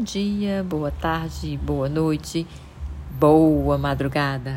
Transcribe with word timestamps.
dia, 0.00 0.64
boa 0.64 0.90
tarde, 0.90 1.58
boa 1.62 1.88
noite, 1.88 2.46
boa 3.18 3.78
madrugada. 3.78 4.56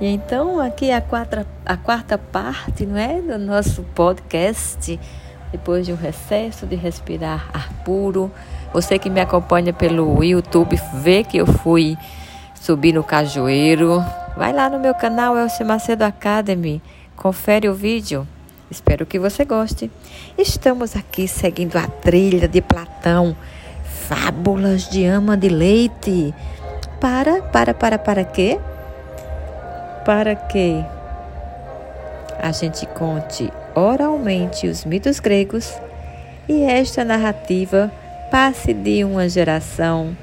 E 0.00 0.06
então, 0.06 0.58
aqui 0.60 0.90
é 0.90 0.96
a 0.96 1.00
quarta, 1.00 1.46
a 1.66 1.76
quarta 1.76 2.16
parte, 2.16 2.86
não 2.86 2.96
é? 2.96 3.20
Do 3.20 3.38
nosso 3.38 3.82
podcast, 3.94 4.98
depois 5.52 5.84
de 5.84 5.92
um 5.92 5.96
recesso 5.96 6.66
de 6.66 6.74
respirar 6.74 7.50
ar 7.52 7.70
puro. 7.84 8.30
Você 8.72 8.98
que 8.98 9.10
me 9.10 9.20
acompanha 9.20 9.72
pelo 9.72 10.24
YouTube, 10.24 10.80
vê 10.94 11.22
que 11.22 11.36
eu 11.36 11.46
fui 11.46 11.98
subir 12.54 12.94
no 12.94 13.04
cajueiro. 13.04 14.02
Vai 14.36 14.52
lá 14.52 14.70
no 14.70 14.78
meu 14.78 14.94
canal, 14.94 15.36
Elcio 15.36 15.66
Macedo 15.66 16.04
Academy, 16.04 16.80
confere 17.16 17.68
o 17.68 17.74
vídeo. 17.74 18.26
Espero 18.70 19.04
que 19.04 19.18
você 19.18 19.44
goste. 19.44 19.90
Estamos 20.38 20.94
aqui 20.94 21.26
seguindo 21.26 21.76
a 21.76 21.88
trilha 21.88 22.46
de 22.46 22.60
Platão, 22.60 23.36
Fábulas 24.06 24.88
de 24.88 25.04
Ama 25.04 25.36
de 25.36 25.48
Leite. 25.48 26.32
Para, 27.00 27.42
para, 27.42 27.74
para, 27.74 27.98
para 27.98 28.24
quê? 28.24 28.60
Para 30.04 30.36
que 30.36 30.84
a 32.40 32.52
gente 32.52 32.86
conte 32.86 33.52
oralmente 33.74 34.68
os 34.68 34.84
mitos 34.84 35.18
gregos 35.18 35.74
e 36.48 36.62
esta 36.62 37.04
narrativa 37.04 37.90
passe 38.30 38.72
de 38.72 39.02
uma 39.04 39.28
geração 39.28 40.16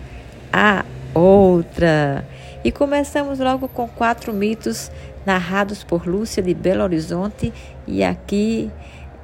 a 0.51 0.85
outra. 1.17 2.25
E 2.63 2.71
começamos 2.71 3.39
logo 3.39 3.67
com 3.67 3.87
quatro 3.87 4.33
mitos 4.33 4.91
narrados 5.25 5.83
por 5.83 6.07
Lúcia 6.07 6.41
de 6.41 6.53
Belo 6.53 6.83
Horizonte, 6.83 7.53
e 7.85 8.03
aqui 8.03 8.71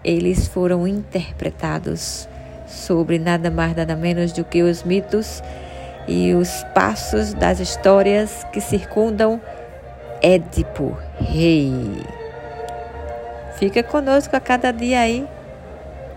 eles 0.03 0.47
foram 0.47 0.87
interpretados 0.87 2.27
sobre 2.67 3.19
nada 3.19 3.49
mais 3.49 3.75
nada 3.75 3.95
menos 3.95 4.33
do 4.33 4.43
que 4.43 4.61
os 4.61 4.83
mitos 4.83 5.41
e 6.07 6.33
os 6.33 6.63
passos 6.73 7.33
das 7.33 7.59
histórias 7.59 8.45
que 8.51 8.59
circundam 8.59 9.39
Édipo 10.21 10.97
Rei. 11.19 11.73
Fica 13.57 13.83
conosco 13.83 14.35
a 14.35 14.39
cada 14.39 14.71
dia 14.71 14.99
aí 14.99 15.27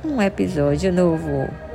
um 0.05 0.20
episódio 0.20 0.92
novo. 0.92 1.66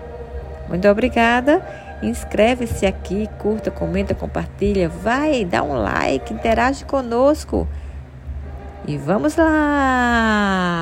Muito 0.71 0.87
obrigada. 0.87 1.61
Inscreve-se 2.01 2.85
aqui, 2.85 3.29
curta, 3.39 3.69
comenta, 3.69 4.15
compartilha, 4.15 4.87
vai, 4.87 5.43
dá 5.43 5.61
um 5.61 5.73
like, 5.73 6.33
interage 6.33 6.85
conosco. 6.85 7.67
E 8.87 8.97
vamos 8.97 9.35
lá! 9.35 10.80